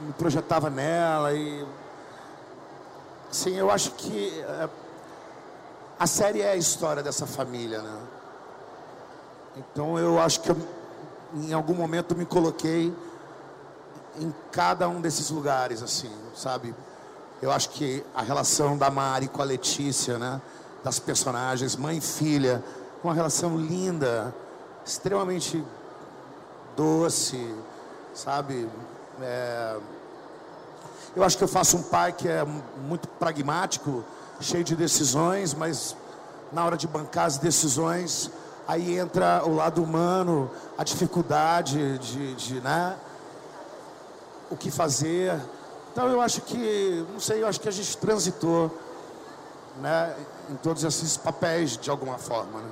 Me 0.00 0.12
projetava 0.12 0.70
nela 0.70 1.32
e 1.32 1.66
sim, 3.30 3.54
eu 3.56 3.70
acho 3.70 3.92
que 3.92 4.40
é, 4.40 4.68
a 5.98 6.06
série 6.06 6.40
é 6.40 6.52
a 6.52 6.56
história 6.56 7.02
dessa 7.02 7.26
família, 7.26 7.82
né? 7.82 7.96
Então 9.56 9.98
eu 9.98 10.18
acho 10.20 10.40
que 10.40 10.50
eu, 10.50 10.56
em 11.34 11.52
algum 11.52 11.74
momento 11.74 12.16
me 12.16 12.24
coloquei 12.24 12.94
em 14.18 14.34
cada 14.50 14.88
um 14.88 15.00
desses 15.00 15.30
lugares, 15.30 15.82
assim, 15.82 16.10
sabe? 16.34 16.74
Eu 17.40 17.50
acho 17.50 17.70
que 17.70 18.04
a 18.14 18.22
relação 18.22 18.76
da 18.76 18.90
Mari 18.90 19.28
com 19.28 19.40
a 19.40 19.44
Letícia, 19.44 20.18
né? 20.18 20.40
Das 20.84 20.98
personagens, 20.98 21.76
mãe 21.76 21.98
e 21.98 22.00
filha, 22.00 22.62
uma 23.02 23.14
relação 23.14 23.56
linda, 23.56 24.34
extremamente 24.84 25.64
doce, 26.80 27.54
sabe? 28.14 28.66
É... 29.20 29.76
Eu 31.14 31.22
acho 31.22 31.36
que 31.36 31.44
eu 31.44 31.48
faço 31.48 31.76
um 31.76 31.82
pai 31.82 32.12
que 32.12 32.26
é 32.26 32.42
muito 32.88 33.06
pragmático, 33.06 34.02
cheio 34.40 34.64
de 34.64 34.74
decisões, 34.74 35.52
mas 35.52 35.94
na 36.50 36.64
hora 36.64 36.76
de 36.78 36.86
bancar 36.86 37.26
as 37.26 37.36
decisões, 37.36 38.30
aí 38.66 38.98
entra 38.98 39.42
o 39.44 39.54
lado 39.54 39.82
humano, 39.82 40.50
a 40.78 40.84
dificuldade 40.84 41.98
de, 41.98 42.34
de 42.34 42.60
né? 42.60 42.96
O 44.50 44.56
que 44.56 44.70
fazer. 44.70 45.38
Então 45.92 46.08
eu 46.08 46.20
acho 46.20 46.40
que, 46.40 47.06
não 47.12 47.20
sei, 47.20 47.42
eu 47.42 47.46
acho 47.46 47.60
que 47.60 47.68
a 47.68 47.72
gente 47.72 47.94
transitou, 47.98 48.74
né? 49.82 50.16
Em 50.48 50.56
todos 50.56 50.82
esses 50.82 51.16
papéis 51.18 51.76
de 51.76 51.90
alguma 51.90 52.16
forma, 52.16 52.60
né? 52.60 52.70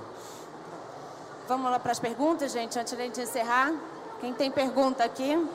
Vamos 1.46 1.70
lá 1.70 1.78
para 1.78 1.92
as 1.92 1.98
perguntas, 1.98 2.52
gente, 2.52 2.78
antes 2.78 2.96
de 2.96 3.22
encerrar. 3.22 3.72
Quem 4.20 4.34
tem 4.34 4.50
pergunta 4.50 5.04
aqui? 5.04 5.48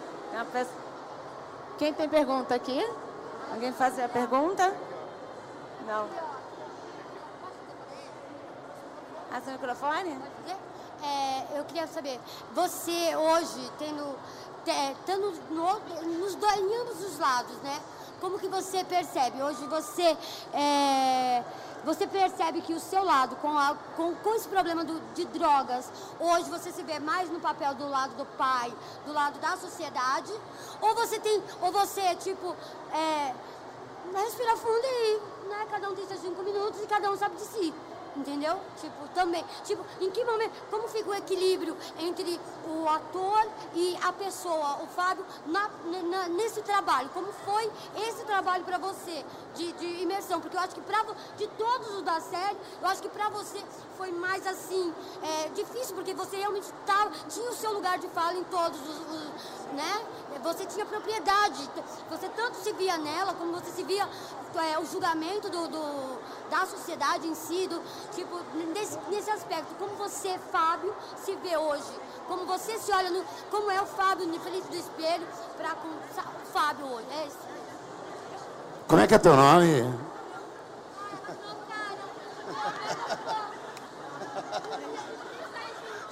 Quem 1.78 1.94
tem 1.94 2.08
pergunta 2.08 2.56
aqui? 2.56 2.80
Alguém 3.52 3.74
fazer 3.74 4.04
a 4.04 4.10
pergunta? 4.10 4.74
Não. 5.86 6.08
Passa 9.30 9.50
o 9.50 9.54
microfone? 9.54 10.18
É, 11.04 11.60
eu 11.60 11.66
queria 11.66 11.88
saber, 11.88 12.20
você 12.54 13.16
hoje, 13.16 13.72
tendo, 13.78 14.16
estando 14.66 15.34
no, 15.50 15.80
nos 16.20 16.36
dois, 16.36 16.58
em 16.58 16.82
ambos 16.82 17.04
os 17.04 17.20
lados, 17.20 17.58
né? 17.58 17.82
Como 18.24 18.40
que 18.40 18.48
você 18.48 18.86
percebe? 18.86 19.44
Hoje 19.44 19.68
você 19.68 20.18
é, 20.54 21.44
você 21.84 22.08
percebe 22.08 22.62
que 22.62 22.74
o 22.74 22.80
seu 22.80 23.04
lado, 23.04 23.36
com, 23.36 23.50
a, 23.50 23.76
com, 23.98 24.16
com 24.16 24.34
esse 24.34 24.48
problema 24.48 24.86
do, 24.86 24.98
de 25.14 25.26
drogas, 25.26 25.92
hoje 26.18 26.50
você 26.50 26.72
se 26.72 26.82
vê 26.84 27.00
mais 27.00 27.30
no 27.30 27.42
papel 27.42 27.76
do 27.76 27.86
lado 27.90 28.16
do 28.16 28.26
pai, 28.38 28.74
do 29.06 29.12
lado 29.12 29.38
da 29.40 29.58
sociedade, 29.58 30.32
ou 30.80 30.96
você 30.96 31.20
tem, 31.20 31.44
ou 31.62 31.70
você, 31.74 32.16
tipo, 32.16 32.56
é, 32.94 33.36
respira 34.16 34.56
fundo 34.56 34.86
e 34.86 35.22
né, 35.50 35.68
cada 35.70 35.90
um 35.90 35.94
tem 35.94 36.08
seus 36.08 36.22
cinco 36.22 36.42
minutos 36.44 36.82
e 36.82 36.88
cada 36.88 37.12
um 37.12 37.18
sabe 37.18 37.36
de 37.36 37.42
si. 37.42 37.74
Entendeu? 38.16 38.60
Tipo, 38.80 39.08
também. 39.16 39.44
Tipo, 39.64 39.84
em 40.00 40.12
que 40.12 40.24
momento. 40.24 40.52
Como 40.70 40.88
fica 40.88 41.10
o 41.10 41.16
equilíbrio 41.16 41.76
entre 42.00 42.40
o 42.68 42.88
ator 42.88 43.48
e 43.74 43.98
a 44.04 44.14
pessoa, 44.14 44.84
o 44.84 44.88
Fábio, 44.88 45.26
na, 45.48 45.70
na, 46.04 46.30
nesse 46.30 46.62
trabalho? 46.62 47.10
Como 47.10 47.32
foi 47.46 47.72
esse 48.08 48.24
trabalho 48.26 48.64
para 48.64 48.78
você 48.78 49.26
de, 49.56 49.72
de, 49.74 50.04
imersão? 50.04 50.40
Porque 50.40 50.56
eu 50.56 50.62
acho 50.62 50.76
que 50.76 50.82
pra, 50.82 51.04
de 51.38 51.48
todos 51.48 51.96
os 51.96 52.02
da 52.04 52.20
série, 52.20 52.58
eu 52.82 52.88
acho 52.88 53.02
que 53.02 53.10
para 53.10 53.30
você 53.30 53.64
foi 53.98 54.12
mais 54.12 54.46
assim, 54.46 54.94
é, 55.24 55.50
difícil, 55.50 55.96
porque 55.96 56.14
você 56.14 56.38
realmente 56.38 56.72
tava, 56.86 57.12
tinha 57.30 57.50
o 57.50 57.56
seu 57.56 57.74
lugar 57.74 57.98
de 57.98 58.08
fala 58.10 58.34
em 58.34 58.44
todos 58.44 58.80
os, 58.80 59.00
os 59.00 59.64
né? 59.74 60.06
Você 60.44 60.66
tinha 60.66 60.86
propriedade, 60.86 61.70
você 62.10 62.30
tanto 62.30 62.58
se 62.58 62.72
via 62.74 62.98
nela, 62.98 63.34
como 63.34 63.54
você 63.54 63.72
se 63.72 63.84
via 63.84 64.08
é, 64.56 64.78
o 64.78 64.86
julgamento 64.86 65.50
do, 65.50 65.68
do, 65.68 66.20
da 66.50 66.66
sociedade 66.66 67.28
em 67.28 67.34
si, 67.34 67.68
do, 67.68 67.82
tipo, 68.14 68.40
nesse, 68.74 68.98
nesse 69.10 69.30
aspecto, 69.30 69.76
como 69.78 69.96
você, 69.96 70.38
Fábio, 70.52 70.94
se 71.24 71.36
vê 71.38 71.58
hoje, 71.58 71.84
como 72.28 72.46
você 72.46 72.78
se 72.78 72.92
olha, 72.92 73.10
no, 73.10 73.24
como 73.50 73.70
é 73.72 73.82
o 73.82 73.86
Fábio 73.86 74.28
no 74.28 74.40
frente 74.40 74.68
do 74.68 74.76
espelho, 74.76 75.28
para 75.58 75.76
com 75.76 75.88
o 75.88 76.46
Fábio 76.52 76.86
hoje, 76.86 77.08
é 77.12 77.28
isso. 77.28 77.38
Como 78.88 79.02
é 79.02 79.08
que 79.08 79.16
é 79.16 79.20
teu 79.20 79.36
nome? 79.36 79.94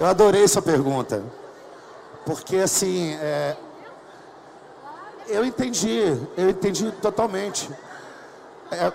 Eu 0.00 0.06
adorei 0.06 0.42
essa 0.42 0.60
pergunta. 0.60 1.22
Porque 2.24 2.56
assim, 2.56 3.14
é, 3.20 3.56
eu 5.28 5.44
entendi, 5.44 6.00
eu 6.36 6.50
entendi 6.50 6.90
totalmente. 6.92 7.70
É, 8.70 8.92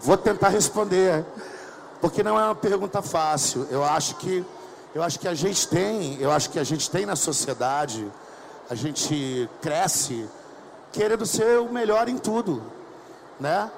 vou 0.00 0.16
tentar 0.16 0.48
responder, 0.48 1.24
porque 2.02 2.22
não 2.22 2.38
é 2.38 2.44
uma 2.44 2.54
pergunta 2.54 3.00
fácil. 3.00 3.66
Eu 3.70 3.82
acho 3.82 4.16
que, 4.16 4.44
eu 4.94 5.02
acho 5.02 5.18
que 5.18 5.26
a 5.26 5.32
gente 5.32 5.66
tem, 5.66 6.20
eu 6.20 6.30
acho 6.30 6.50
que 6.50 6.58
a 6.58 6.64
gente 6.64 6.90
tem 6.90 7.06
na 7.06 7.16
sociedade, 7.16 8.06
a 8.68 8.74
gente 8.74 9.48
cresce 9.62 10.28
querendo 10.92 11.24
ser 11.24 11.58
o 11.60 11.72
melhor 11.72 12.10
em 12.10 12.18
tudo, 12.18 12.62
né? 13.40 13.70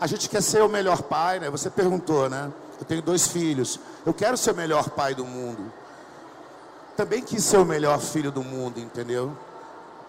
A 0.00 0.08
gente 0.08 0.28
quer 0.28 0.42
ser 0.42 0.64
o 0.64 0.68
melhor 0.68 1.02
pai, 1.02 1.38
né? 1.38 1.48
Você 1.48 1.70
perguntou, 1.70 2.28
né? 2.28 2.50
Eu 2.80 2.84
tenho 2.84 3.02
dois 3.02 3.28
filhos. 3.28 3.78
Eu 4.04 4.12
quero 4.12 4.36
ser 4.36 4.50
o 4.50 4.56
melhor 4.56 4.90
pai 4.90 5.14
do 5.14 5.24
mundo 5.24 5.72
também 6.96 7.22
quis 7.22 7.42
ser 7.42 7.58
o 7.58 7.64
melhor 7.64 7.98
filho 8.00 8.30
do 8.30 8.42
mundo, 8.42 8.78
entendeu? 8.78 9.36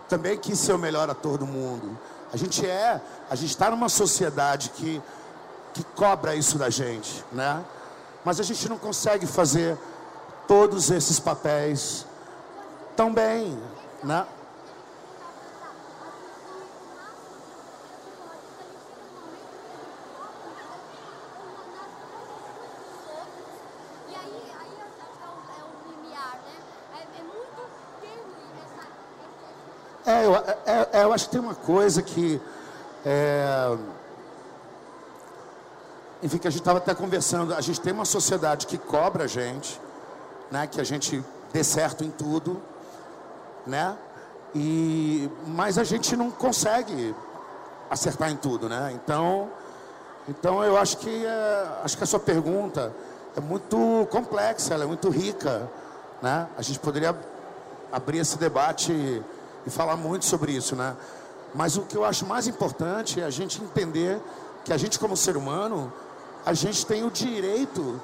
Também 0.09 0.37
quis 0.37 0.59
ser 0.59 0.73
o 0.73 0.77
melhor 0.77 1.09
ator 1.09 1.37
do 1.37 1.47
mundo. 1.47 1.97
A 2.31 2.37
gente 2.37 2.65
é, 2.65 3.01
a 3.29 3.35
gente 3.35 3.51
está 3.51 3.69
numa 3.69 3.89
sociedade 3.89 4.69
que, 4.71 5.01
que 5.73 5.83
cobra 5.83 6.35
isso 6.35 6.57
da 6.57 6.69
gente, 6.69 7.23
né? 7.31 7.63
Mas 8.23 8.39
a 8.39 8.43
gente 8.43 8.69
não 8.69 8.77
consegue 8.77 9.25
fazer 9.25 9.77
todos 10.47 10.91
esses 10.91 11.19
papéis 11.19 12.05
tão 12.95 13.13
bem, 13.13 13.57
né? 14.03 14.25
É, 30.05 30.25
eu, 30.25 30.35
é, 30.35 30.89
é, 30.91 31.03
eu 31.03 31.13
acho 31.13 31.25
que 31.25 31.31
tem 31.31 31.39
uma 31.39 31.55
coisa 31.55 32.01
que. 32.01 32.39
É, 33.05 33.77
enfim, 36.23 36.37
que 36.37 36.47
a 36.47 36.51
gente 36.51 36.61
estava 36.61 36.77
até 36.77 36.95
conversando. 36.95 37.53
A 37.53 37.59
gente 37.59 37.81
tem 37.81 37.91
uma 37.91 38.05
sociedade 38.05 38.65
que 38.65 38.77
cobra 38.77 39.25
a 39.25 39.27
gente, 39.27 39.79
né? 40.49 40.65
Que 40.65 40.79
a 40.79 40.83
gente 40.83 41.23
dê 41.51 41.63
certo 41.63 42.05
em 42.05 42.09
tudo, 42.09 42.61
né? 43.67 43.97
E, 44.55 45.29
mas 45.47 45.77
a 45.77 45.83
gente 45.83 46.15
não 46.15 46.31
consegue 46.31 47.13
acertar 47.89 48.31
em 48.31 48.37
tudo, 48.37 48.69
né? 48.69 48.93
Então, 48.95 49.49
então 50.29 50.63
eu 50.63 50.77
acho 50.77 50.97
que, 50.97 51.25
é, 51.25 51.67
acho 51.83 51.97
que 51.97 52.03
a 52.03 52.07
sua 52.07 52.19
pergunta 52.21 52.93
é 53.35 53.41
muito 53.41 54.07
complexa, 54.09 54.73
ela 54.73 54.85
é 54.85 54.87
muito 54.87 55.09
rica, 55.09 55.69
né? 56.21 56.47
A 56.57 56.61
gente 56.61 56.79
poderia 56.79 57.13
abrir 57.91 58.19
esse 58.19 58.37
debate 58.37 58.93
e 59.65 59.69
falar 59.69 59.97
muito 59.97 60.23
sobre 60.23 60.53
isso, 60.53 60.73
né? 60.73 60.95
Mas 61.53 61.75
o 61.75 61.81
que 61.81 61.97
eu 61.97 62.05
acho 62.05 62.25
mais 62.25 62.47
importante 62.47 63.19
é 63.19 63.25
a 63.25 63.29
gente 63.29 63.61
entender 63.61 64.21
que 64.63 64.71
a 64.71 64.77
gente, 64.77 64.97
como 64.97 65.17
ser 65.17 65.35
humano, 65.35 65.91
a 66.45 66.53
gente 66.53 66.85
tem 66.85 67.03
o 67.03 67.11
direito 67.11 68.01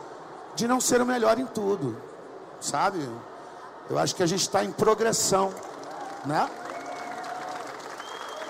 de 0.56 0.68
não 0.68 0.80
ser 0.80 1.02
o 1.02 1.06
melhor 1.06 1.38
em 1.40 1.46
tudo, 1.46 2.02
sabe? 2.60 3.08
Eu 3.90 3.98
acho 3.98 4.16
que 4.16 4.24
a 4.24 4.26
gente 4.26 4.42
está 4.42 4.64
em 4.64 4.72
progressão, 4.72 5.54
né? 6.26 6.50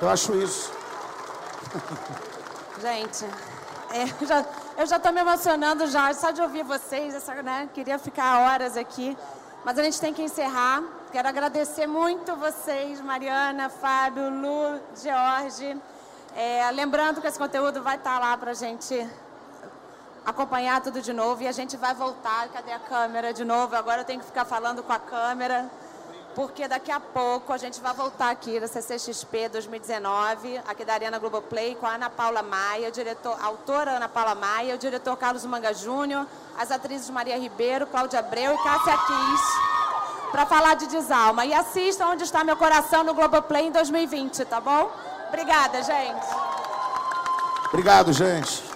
Eu 0.02 0.10
acho 0.10 0.36
isso. 0.36 0.72
Gente, 2.82 3.26
eu 4.22 4.26
já 4.26 4.46
eu 4.78 4.86
já 4.86 4.96
estou 4.96 5.12
me 5.12 5.20
emocionando 5.20 5.86
já 5.88 6.14
só 6.14 6.32
de 6.32 6.42
ouvir 6.42 6.64
vocês, 6.64 7.14
essa, 7.14 7.34
né? 7.44 7.68
Queria 7.74 8.00
ficar 8.00 8.40
horas 8.40 8.78
aqui, 8.78 9.18
mas 9.66 9.78
a 9.78 9.84
gente 9.84 10.00
tem 10.00 10.14
que 10.14 10.22
encerrar. 10.22 10.82
Quero 11.12 11.28
agradecer 11.28 11.86
muito 11.86 12.34
vocês, 12.38 13.02
Mariana, 13.02 13.68
Fábio, 13.68 14.30
Lu, 14.30 14.80
George. 14.96 15.78
É, 16.34 16.72
lembrando 16.72 17.20
que 17.20 17.28
esse 17.28 17.38
conteúdo 17.38 17.84
vai 17.84 17.98
estar 17.98 18.18
lá 18.20 18.38
para 18.38 18.52
a 18.52 18.54
gente 18.54 19.06
acompanhar 20.26 20.82
tudo 20.82 21.02
de 21.02 21.14
novo 21.14 21.44
e 21.44 21.48
a 21.48 21.52
gente 21.52 21.78
vai 21.78 21.94
voltar. 21.94 22.48
Cadê 22.50 22.72
a 22.72 22.80
câmera 22.80 23.34
de 23.34 23.44
novo? 23.44 23.76
Agora 23.76 24.02
eu 24.02 24.06
tenho 24.06 24.20
que 24.20 24.26
ficar 24.26 24.46
falando 24.46 24.84
com 24.84 24.94
a 24.94 25.00
câmera, 25.00 25.70
porque 26.36 26.68
daqui 26.68 26.92
a 26.92 27.00
pouco 27.00 27.52
a 27.52 27.58
gente 27.58 27.80
vai 27.82 27.94
voltar 27.94 28.30
aqui 28.30 28.60
da 28.60 28.68
CCXP 28.68 29.50
2019, 29.50 30.62
aqui 30.68 30.86
da 30.86 30.94
Arena 30.94 31.20
Globoplay, 31.20 31.76
com 31.76 31.86
a 31.86 31.96
Ana 31.96 32.10
Paula 32.10 32.42
Maia, 32.42 32.92
diretor, 32.92 33.38
a 33.42 33.46
autora 33.46 33.92
Ana 33.92 34.08
Paula 34.08 34.36
Maia, 34.36 34.76
o 34.76 34.78
diretor 34.78 35.16
Carlos 35.18 35.46
Manga 35.46 35.74
Júnior, 35.74 36.26
as 36.58 36.72
atrizes 36.72 37.10
Maria 37.10 37.38
Ribeiro, 37.38 37.88
Cláudia 37.88 38.20
Abreu 38.20 38.54
e 38.54 38.58
Cássia 38.58 38.98
Kiss 38.98 39.80
para 40.32 40.46
falar 40.46 40.76
de 40.76 40.88
Desalma. 40.88 41.46
E 41.46 41.54
assista 41.54 42.06
Onde 42.06 42.24
Está 42.24 42.44
Meu 42.44 42.56
Coração 42.56 43.04
no 43.04 43.14
Globoplay 43.14 43.68
em 43.68 43.72
2020, 43.72 44.46
tá 44.46 44.62
bom? 44.62 44.92
Obrigada, 45.28 45.82
gente. 45.84 46.26
Obrigado, 47.68 48.14
gente. 48.14 48.69